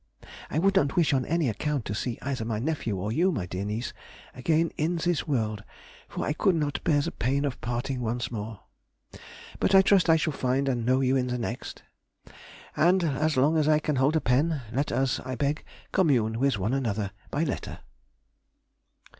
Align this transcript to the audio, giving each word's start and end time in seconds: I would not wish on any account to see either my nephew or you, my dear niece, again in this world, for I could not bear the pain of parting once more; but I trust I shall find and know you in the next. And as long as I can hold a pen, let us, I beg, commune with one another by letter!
I 0.49 0.57
would 0.57 0.75
not 0.77 0.95
wish 0.95 1.13
on 1.13 1.27
any 1.27 1.47
account 1.47 1.85
to 1.85 1.93
see 1.93 2.17
either 2.23 2.43
my 2.43 2.57
nephew 2.57 2.97
or 2.97 3.11
you, 3.11 3.31
my 3.31 3.45
dear 3.45 3.65
niece, 3.65 3.93
again 4.33 4.71
in 4.75 4.95
this 4.95 5.27
world, 5.27 5.63
for 6.07 6.25
I 6.25 6.33
could 6.33 6.55
not 6.55 6.83
bear 6.83 7.01
the 7.01 7.11
pain 7.11 7.45
of 7.45 7.61
parting 7.61 8.01
once 8.01 8.31
more; 8.31 8.61
but 9.59 9.75
I 9.75 9.83
trust 9.83 10.09
I 10.09 10.15
shall 10.15 10.33
find 10.33 10.67
and 10.67 10.87
know 10.87 11.01
you 11.01 11.15
in 11.15 11.27
the 11.27 11.37
next. 11.37 11.83
And 12.75 13.03
as 13.03 13.37
long 13.37 13.57
as 13.57 13.67
I 13.67 13.77
can 13.77 13.97
hold 13.97 14.15
a 14.15 14.21
pen, 14.21 14.63
let 14.73 14.91
us, 14.91 15.19
I 15.23 15.35
beg, 15.35 15.63
commune 15.91 16.39
with 16.39 16.57
one 16.57 16.73
another 16.73 17.11
by 17.29 17.43
letter! 17.43 17.81